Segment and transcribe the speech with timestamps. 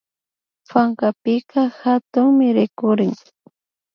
[0.69, 3.11] Pankapika hatunmi rikurin